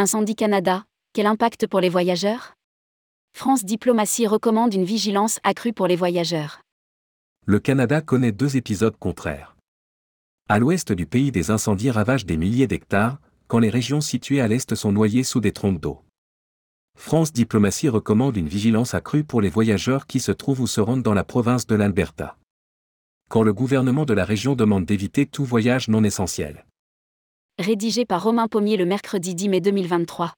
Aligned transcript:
Incendie 0.00 0.36
Canada, 0.36 0.84
quel 1.12 1.26
impact 1.26 1.66
pour 1.66 1.80
les 1.80 1.88
voyageurs? 1.88 2.54
France 3.36 3.64
Diplomatie 3.64 4.28
recommande 4.28 4.72
une 4.72 4.84
vigilance 4.84 5.40
accrue 5.42 5.72
pour 5.72 5.88
les 5.88 5.96
voyageurs. 5.96 6.60
Le 7.46 7.58
Canada 7.58 8.00
connaît 8.00 8.30
deux 8.30 8.56
épisodes 8.56 8.96
contraires. 8.96 9.56
À 10.48 10.60
l'ouest 10.60 10.92
du 10.92 11.06
pays, 11.06 11.32
des 11.32 11.50
incendies 11.50 11.90
ravagent 11.90 12.26
des 12.26 12.36
milliers 12.36 12.68
d'hectares, 12.68 13.18
quand 13.48 13.58
les 13.58 13.70
régions 13.70 14.00
situées 14.00 14.40
à 14.40 14.46
l'est 14.46 14.72
sont 14.76 14.92
noyées 14.92 15.24
sous 15.24 15.40
des 15.40 15.50
trompes 15.50 15.80
d'eau. 15.80 16.04
France 16.96 17.32
Diplomatie 17.32 17.88
recommande 17.88 18.36
une 18.36 18.46
vigilance 18.46 18.94
accrue 18.94 19.24
pour 19.24 19.40
les 19.40 19.50
voyageurs 19.50 20.06
qui 20.06 20.20
se 20.20 20.30
trouvent 20.30 20.60
ou 20.60 20.68
se 20.68 20.80
rendent 20.80 21.02
dans 21.02 21.12
la 21.12 21.24
province 21.24 21.66
de 21.66 21.74
l'Alberta. 21.74 22.38
Quand 23.28 23.42
le 23.42 23.52
gouvernement 23.52 24.04
de 24.04 24.14
la 24.14 24.24
région 24.24 24.54
demande 24.54 24.84
d'éviter 24.84 25.26
tout 25.26 25.44
voyage 25.44 25.88
non 25.88 26.04
essentiel. 26.04 26.64
Rédigé 27.60 28.04
par 28.04 28.22
Romain 28.22 28.46
Pommier 28.46 28.76
le 28.76 28.86
mercredi 28.86 29.34
10 29.34 29.48
mai 29.48 29.60
2023. 29.60 30.32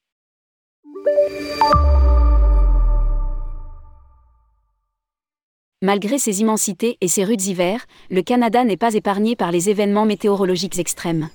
Malgré 5.83 6.17
ses 6.17 6.41
immensités 6.41 6.97
et 6.99 7.07
ses 7.07 7.23
rudes 7.23 7.43
hivers, 7.43 7.85
le 8.09 8.23
Canada 8.23 8.63
n'est 8.63 8.75
pas 8.75 8.95
épargné 8.95 9.35
par 9.35 9.51
les 9.51 9.69
événements 9.69 10.07
météorologiques 10.07 10.79
extrêmes. 10.79 11.29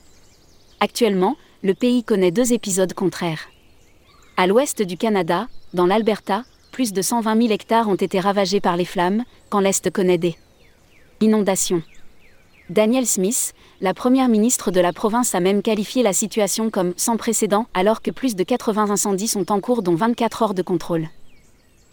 Actuellement, 0.81 1.37
le 1.63 1.73
pays 1.73 2.03
connaît 2.03 2.33
deux 2.33 2.53
épisodes 2.53 2.93
contraires. 2.93 3.47
À 4.37 4.49
l'ouest 4.49 4.83
du 4.83 4.97
Canada, 4.97 5.47
dans 5.73 5.87
l'Alberta, 5.87 6.43
plus 6.73 6.93
de 6.93 7.01
120 7.01 7.43
000 7.43 7.53
hectares 7.53 7.89
ont 7.89 7.95
été 7.95 8.19
ravagés 8.19 8.61
par 8.61 8.77
les 8.77 8.85
flammes, 8.85 9.23
quand 9.51 9.61
l'Est 9.61 9.89
connaît 9.93 10.19
des 10.19 10.35
inondations. 11.21 11.85
Daniel 12.69 13.07
Smith, 13.07 13.53
la 13.81 13.95
première 13.95 14.29
ministre 14.29 14.73
de 14.73 14.81
la 14.81 14.93
province, 14.93 15.37
a 15.37 15.41
même 15.41 15.63
qualifié 15.63 16.03
la 16.03 16.13
situation 16.13 16.69
comme 16.69 16.95
sans 16.97 17.17
précédent 17.17 17.67
alors 17.75 18.03
que 18.03 18.11
plus 18.11 18.35
de 18.35 18.43
80 18.43 18.91
incendies 18.91 19.29
sont 19.29 19.53
en 19.53 19.61
cours 19.61 19.83
dont 19.83 19.95
24 19.95 20.43
heures 20.43 20.55
de 20.55 20.63
contrôle. 20.63 21.09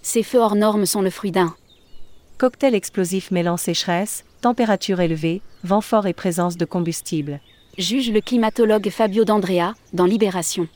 Ces 0.01 0.23
feux 0.23 0.39
hors 0.39 0.55
normes 0.55 0.87
sont 0.87 1.03
le 1.03 1.11
fruit 1.11 1.31
d'un 1.31 1.53
cocktail 2.39 2.73
explosif 2.73 3.29
mêlant 3.29 3.55
sécheresse, 3.55 4.25
température 4.41 4.99
élevée, 4.99 5.41
vent 5.63 5.79
fort 5.79 6.07
et 6.07 6.13
présence 6.13 6.57
de 6.57 6.65
combustible. 6.65 7.39
Juge 7.77 8.11
le 8.11 8.21
climatologue 8.21 8.89
Fabio 8.89 9.25
D'Andrea, 9.25 9.75
dans 9.93 10.05
Libération. 10.05 10.67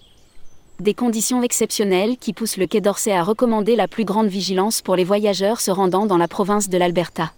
Des 0.79 0.93
conditions 0.93 1.41
exceptionnelles 1.41 2.17
qui 2.17 2.33
poussent 2.33 2.57
le 2.57 2.67
Quai 2.67 2.81
d'Orsay 2.81 3.11
à 3.11 3.23
recommander 3.23 3.75
la 3.75 3.87
plus 3.87 4.05
grande 4.05 4.27
vigilance 4.27 4.83
pour 4.83 4.95
les 4.95 5.03
voyageurs 5.03 5.59
se 5.59 5.71
rendant 5.71 6.05
dans 6.05 6.17
la 6.17 6.27
province 6.27 6.69
de 6.69 6.77
l'Alberta. 6.77 7.33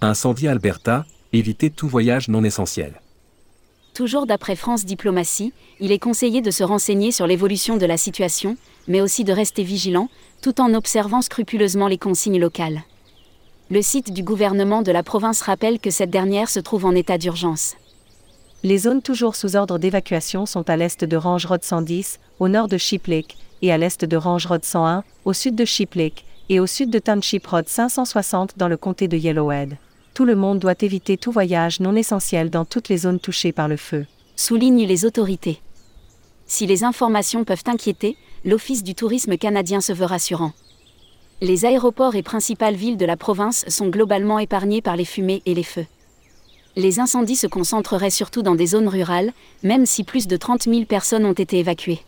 Incendie 0.00 0.48
Alberta, 0.48 1.06
évitez 1.32 1.70
tout 1.70 1.88
voyage 1.88 2.28
non 2.28 2.44
essentiel. 2.44 3.00
Toujours 3.94 4.26
d'après 4.26 4.56
France 4.56 4.84
Diplomatie, 4.84 5.52
il 5.80 5.90
est 5.92 5.98
conseillé 5.98 6.40
de 6.40 6.50
se 6.50 6.62
renseigner 6.62 7.10
sur 7.10 7.26
l'évolution 7.26 7.76
de 7.76 7.86
la 7.86 7.96
situation, 7.96 8.56
mais 8.86 9.00
aussi 9.00 9.24
de 9.24 9.32
rester 9.32 9.64
vigilant, 9.64 10.08
tout 10.40 10.60
en 10.60 10.72
observant 10.74 11.20
scrupuleusement 11.20 11.88
les 11.88 11.98
consignes 11.98 12.38
locales. 12.38 12.82
Le 13.70 13.82
site 13.82 14.12
du 14.12 14.22
gouvernement 14.22 14.82
de 14.82 14.92
la 14.92 15.02
province 15.02 15.42
rappelle 15.42 15.78
que 15.78 15.90
cette 15.90 16.10
dernière 16.10 16.48
se 16.48 16.60
trouve 16.60 16.84
en 16.84 16.94
état 16.94 17.18
d'urgence. 17.18 17.76
Les 18.62 18.78
zones 18.78 19.02
toujours 19.02 19.36
sous 19.36 19.56
ordre 19.56 19.78
d'évacuation 19.78 20.46
sont 20.46 20.68
à 20.70 20.76
l'est 20.76 21.04
de 21.04 21.16
Range 21.16 21.44
Road 21.44 21.62
110, 21.62 22.18
au 22.40 22.48
nord 22.48 22.68
de 22.68 22.78
Sheep 22.78 23.06
Lake, 23.06 23.36
et 23.62 23.72
à 23.72 23.78
l'est 23.78 24.04
de 24.04 24.16
Range 24.16 24.46
Road 24.46 24.64
101, 24.64 25.04
au 25.24 25.32
sud 25.32 25.54
de 25.54 25.64
Sheep 25.64 25.94
Lake, 25.94 26.24
et 26.48 26.60
au 26.60 26.66
sud 26.66 26.90
de 26.90 26.98
Township 26.98 27.46
Road 27.46 27.68
560 27.68 28.56
dans 28.56 28.68
le 28.68 28.76
comté 28.76 29.06
de 29.06 29.16
Yellowhead. 29.16 29.76
Tout 30.18 30.24
le 30.24 30.34
monde 30.34 30.58
doit 30.58 30.74
éviter 30.80 31.16
tout 31.16 31.30
voyage 31.30 31.78
non 31.78 31.94
essentiel 31.94 32.50
dans 32.50 32.64
toutes 32.64 32.88
les 32.88 32.96
zones 32.96 33.20
touchées 33.20 33.52
par 33.52 33.68
le 33.68 33.76
feu. 33.76 34.04
Soulignent 34.34 34.84
les 34.84 35.04
autorités. 35.04 35.60
Si 36.44 36.66
les 36.66 36.82
informations 36.82 37.44
peuvent 37.44 37.62
inquiéter, 37.66 38.16
l'Office 38.44 38.82
du 38.82 38.96
tourisme 38.96 39.36
canadien 39.36 39.80
se 39.80 39.92
veut 39.92 40.06
rassurant. 40.06 40.54
Les 41.40 41.66
aéroports 41.66 42.16
et 42.16 42.24
principales 42.24 42.74
villes 42.74 42.96
de 42.96 43.06
la 43.06 43.16
province 43.16 43.64
sont 43.68 43.90
globalement 43.90 44.40
épargnés 44.40 44.82
par 44.82 44.96
les 44.96 45.04
fumées 45.04 45.40
et 45.46 45.54
les 45.54 45.62
feux 45.62 45.86
les 46.74 46.98
incendies 46.98 47.36
se 47.36 47.46
concentreraient 47.46 48.10
surtout 48.10 48.42
dans 48.42 48.56
des 48.56 48.66
zones 48.66 48.88
rurales, 48.88 49.32
même 49.62 49.86
si 49.86 50.02
plus 50.02 50.26
de 50.26 50.36
30 50.36 50.64
000 50.64 50.84
personnes 50.84 51.26
ont 51.26 51.32
été 51.32 51.60
évacuées. 51.60 52.00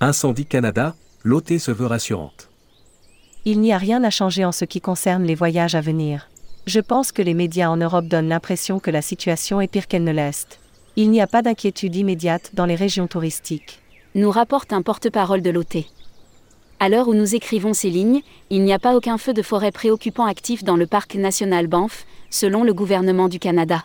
Incendie 0.00 0.46
Canada, 0.46 0.96
l'OT 1.22 1.58
se 1.58 1.70
veut 1.70 1.86
rassurante. 1.86 2.48
Il 3.44 3.60
n'y 3.60 3.72
a 3.72 3.78
rien 3.78 4.02
à 4.02 4.10
changer 4.10 4.44
en 4.44 4.52
ce 4.52 4.64
qui 4.64 4.80
concerne 4.80 5.24
les 5.24 5.36
voyages 5.36 5.76
à 5.76 5.80
venir. 5.80 6.28
Je 6.66 6.78
pense 6.78 7.10
que 7.10 7.22
les 7.22 7.34
médias 7.34 7.68
en 7.70 7.76
Europe 7.76 8.06
donnent 8.06 8.28
l'impression 8.28 8.78
que 8.78 8.92
la 8.92 9.02
situation 9.02 9.60
est 9.60 9.66
pire 9.66 9.88
qu'elle 9.88 10.04
ne 10.04 10.12
l'est. 10.12 10.60
Il 10.94 11.10
n'y 11.10 11.20
a 11.20 11.26
pas 11.26 11.42
d'inquiétude 11.42 11.96
immédiate 11.96 12.52
dans 12.54 12.66
les 12.66 12.76
régions 12.76 13.08
touristiques. 13.08 13.80
Nous 14.14 14.30
rapporte 14.30 14.72
un 14.72 14.82
porte-parole 14.82 15.42
de 15.42 15.50
l'OT. 15.50 15.84
À 16.78 16.88
l'heure 16.88 17.08
où 17.08 17.14
nous 17.14 17.34
écrivons 17.34 17.74
ces 17.74 17.90
lignes, 17.90 18.20
il 18.50 18.62
n'y 18.62 18.72
a 18.72 18.78
pas 18.78 18.94
aucun 18.94 19.18
feu 19.18 19.32
de 19.32 19.42
forêt 19.42 19.72
préoccupant 19.72 20.24
actif 20.24 20.62
dans 20.62 20.76
le 20.76 20.86
parc 20.86 21.16
national 21.16 21.66
Banff, 21.66 22.06
selon 22.30 22.62
le 22.62 22.74
gouvernement 22.74 23.28
du 23.28 23.40
Canada. 23.40 23.84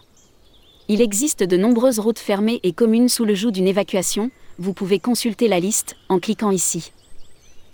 Il 0.88 1.02
existe 1.02 1.44
de 1.44 1.58
nombreuses 1.58 2.00
routes 2.00 2.20
fermées 2.20 2.60
et 2.62 2.74
communes 2.74 3.10
sous 3.10 3.26
le 3.26 3.34
joug 3.34 3.52
d'une 3.52 3.68
évacuation, 3.68 4.30
vous 4.60 4.74
pouvez 4.74 5.00
consulter 5.00 5.48
la 5.48 5.60
liste 5.60 5.96
en 6.10 6.20
cliquant 6.20 6.52
ici. 6.52 6.92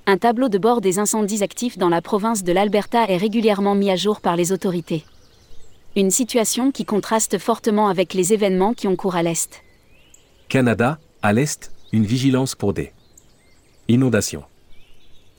Un 0.06 0.18
tableau 0.18 0.50
de 0.50 0.58
bord 0.58 0.82
des 0.82 1.00
incendies 1.00 1.44
actifs 1.44 1.78
dans 1.78 1.88
la 1.88 2.02
province 2.02 2.44
de 2.44 2.52
l'Alberta 2.52 3.06
est 3.08 3.16
régulièrement 3.16 3.74
mis 3.74 3.90
à 3.90 3.96
jour 3.96 4.20
par 4.20 4.36
les 4.36 4.52
autorités. 4.52 5.06
Une 5.96 6.12
situation 6.12 6.72
qui 6.72 6.84
contraste 6.84 7.38
fortement 7.38 7.88
avec 7.88 8.14
les 8.14 8.34
événements 8.34 8.74
qui 8.74 8.90
ont 8.90 8.98
cours 8.98 9.16
à 9.16 9.24
l'est. 9.24 9.64
Canada, 10.50 11.00
à 11.22 11.32
l'est, 11.32 11.72
une 11.94 12.06
vigilance 12.06 12.54
pour 12.54 12.74
des 12.74 12.92
inondations. 13.88 14.44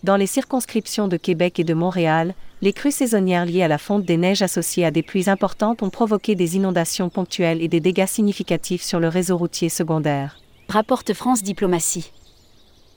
Dans 0.03 0.17
les 0.17 0.27
circonscriptions 0.27 1.09
de 1.09 1.19
Québec 1.19 1.59
et 1.61 1.65
de 1.65 1.75
Montréal, 1.75 2.35
les 2.63 2.73
crues 2.73 2.91
saisonnières 2.91 3.45
liées 3.45 3.63
à 3.65 3.69
la 3.69 3.79
fonte 3.79 4.07
des 4.07 4.17
neiges 4.17 4.41
associées 4.41 4.87
à 4.87 4.91
des 4.91 5.03
pluies 5.03 5.29
importantes 5.29 5.83
ont 5.83 5.91
provoqué 5.91 6.37
des 6.37 6.57
inondations 6.57 7.11
ponctuelles 7.11 7.61
et 7.61 7.69
des 7.69 7.81
dégâts 7.81 8.07
significatifs 8.07 8.83
sur 8.83 8.99
le 8.99 9.09
réseau 9.09 9.37
routier 9.37 9.69
secondaire. 9.69 10.39
Rapporte 10.71 11.13
France 11.13 11.43
Diplomatie. 11.43 12.13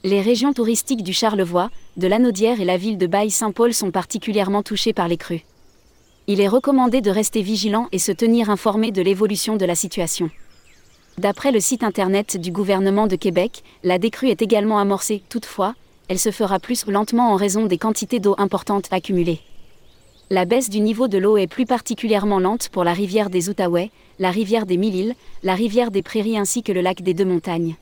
Les 0.09 0.22
régions 0.22 0.53
touristiques 0.53 1.03
du 1.03 1.12
Charlevoix, 1.12 1.69
de 1.97 2.07
l'Anaudière 2.07 2.62
et 2.62 2.63
la 2.63 2.78
ville 2.78 2.97
de 2.97 3.07
Baille-Saint-Paul 3.07 3.73
sont 3.73 3.91
particulièrement 3.91 4.63
touchées 4.63 4.94
par 4.94 5.09
les 5.09 5.18
crues. 5.18 5.44
Il 6.28 6.40
est 6.40 6.47
recommandé 6.47 7.01
de 7.01 7.12
rester 7.12 7.41
vigilant 7.41 7.90
et 7.91 8.00
se 8.00 8.13
tenir 8.13 8.50
informé 8.50 8.91
de 8.91 9.01
l'évolution 9.01 9.57
de 9.57 9.66
la 9.66 9.75
situation. 9.75 10.29
D'après 11.18 11.51
le 11.51 11.59
site 11.59 11.84
internet 11.84 12.38
du 12.38 12.53
gouvernement 12.53 13.07
de 13.07 13.18
Québec, 13.18 13.63
la 13.84 14.00
décrue 14.00 14.29
est 14.29 14.41
également 14.41 14.79
amorcée, 14.79 15.23
toutefois, 15.28 15.75
elle 16.07 16.19
se 16.19 16.31
fera 16.31 16.57
plus 16.57 16.88
lentement 16.88 17.34
en 17.34 17.35
raison 17.35 17.66
des 17.66 17.78
quantités 17.78 18.22
d'eau 18.22 18.35
importantes 18.38 18.88
accumulées. 18.91 19.41
La 20.29 20.45
baisse 20.45 20.69
du 20.69 20.79
niveau 20.79 21.09
de 21.09 21.18
l'eau 21.18 21.35
est 21.35 21.47
plus 21.47 21.66
particulièrement 21.66 22.39
lente 22.39 22.69
pour 22.69 22.85
la 22.85 22.94
rivière 22.94 23.29
des 23.29 23.50
Outaouais, 23.50 23.91
la 24.19 24.31
rivière 24.31 24.66
des 24.66 24.78
Mille-Îles, 24.78 25.16
la 25.44 25.56
rivière 25.56 25.91
des 25.91 26.01
Prairies 26.01 26.38
ainsi 26.38 26.63
que 26.63 26.72
le 26.72 26.79
lac 26.79 27.01
des 27.01 27.13
Deux 27.13 27.25
Montagnes. 27.25 27.75